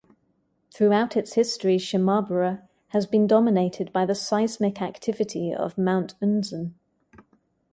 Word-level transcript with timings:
Throughout 0.73 1.15
its 1.15 1.33
history, 1.33 1.77
Shimabara 1.77 2.63
has 2.87 3.05
been 3.05 3.27
dominated 3.27 3.93
by 3.93 4.07
the 4.07 4.15
seismic 4.15 4.81
activity 4.81 5.53
of 5.53 5.77
Mount 5.77 6.19
Unzen. 6.19 6.73